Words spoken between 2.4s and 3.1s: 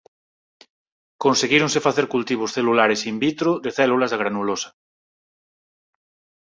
celulares